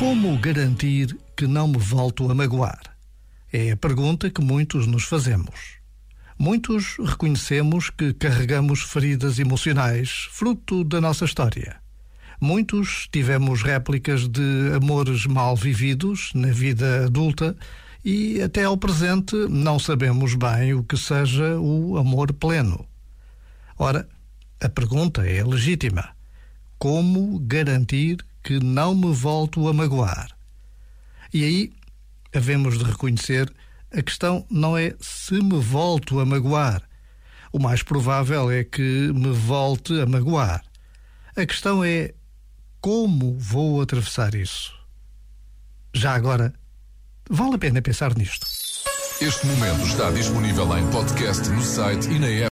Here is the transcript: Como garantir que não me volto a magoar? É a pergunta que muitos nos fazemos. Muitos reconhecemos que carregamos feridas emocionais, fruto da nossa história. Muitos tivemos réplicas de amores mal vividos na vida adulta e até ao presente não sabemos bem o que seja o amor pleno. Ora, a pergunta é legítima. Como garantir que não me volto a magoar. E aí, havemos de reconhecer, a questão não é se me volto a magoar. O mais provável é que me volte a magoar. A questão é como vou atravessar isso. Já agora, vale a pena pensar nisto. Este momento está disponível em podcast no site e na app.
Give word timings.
Como 0.00 0.34
garantir 0.38 1.14
que 1.36 1.46
não 1.46 1.68
me 1.68 1.76
volto 1.76 2.30
a 2.30 2.34
magoar? 2.34 2.80
É 3.52 3.72
a 3.72 3.76
pergunta 3.76 4.30
que 4.30 4.40
muitos 4.40 4.86
nos 4.86 5.04
fazemos. 5.04 5.76
Muitos 6.38 6.96
reconhecemos 6.98 7.90
que 7.90 8.14
carregamos 8.14 8.80
feridas 8.80 9.38
emocionais, 9.38 10.26
fruto 10.30 10.84
da 10.84 11.02
nossa 11.02 11.26
história. 11.26 11.82
Muitos 12.40 13.08
tivemos 13.12 13.62
réplicas 13.62 14.26
de 14.26 14.72
amores 14.74 15.26
mal 15.26 15.54
vividos 15.54 16.30
na 16.34 16.48
vida 16.48 17.04
adulta 17.04 17.54
e 18.02 18.40
até 18.40 18.64
ao 18.64 18.78
presente 18.78 19.36
não 19.50 19.78
sabemos 19.78 20.34
bem 20.34 20.72
o 20.72 20.82
que 20.82 20.96
seja 20.96 21.60
o 21.60 21.98
amor 21.98 22.32
pleno. 22.32 22.86
Ora, 23.76 24.08
a 24.62 24.68
pergunta 24.70 25.28
é 25.28 25.44
legítima. 25.44 26.08
Como 26.78 27.38
garantir 27.40 28.24
que 28.42 28.58
não 28.58 28.94
me 28.94 29.12
volto 29.12 29.68
a 29.68 29.72
magoar. 29.72 30.28
E 31.32 31.44
aí, 31.44 31.72
havemos 32.34 32.78
de 32.78 32.84
reconhecer, 32.84 33.52
a 33.92 34.02
questão 34.02 34.46
não 34.50 34.76
é 34.76 34.94
se 35.00 35.34
me 35.34 35.60
volto 35.60 36.20
a 36.20 36.26
magoar. 36.26 36.82
O 37.52 37.58
mais 37.58 37.82
provável 37.82 38.50
é 38.50 38.64
que 38.64 39.12
me 39.12 39.32
volte 39.32 40.00
a 40.00 40.06
magoar. 40.06 40.62
A 41.36 41.46
questão 41.46 41.84
é 41.84 42.14
como 42.80 43.36
vou 43.38 43.80
atravessar 43.80 44.34
isso. 44.34 44.72
Já 45.92 46.14
agora, 46.14 46.54
vale 47.28 47.54
a 47.54 47.58
pena 47.58 47.82
pensar 47.82 48.16
nisto. 48.16 48.46
Este 49.20 49.46
momento 49.46 49.84
está 49.84 50.10
disponível 50.10 50.78
em 50.78 50.90
podcast 50.90 51.46
no 51.50 51.60
site 51.62 52.08
e 52.08 52.18
na 52.18 52.28
app. 52.28 52.48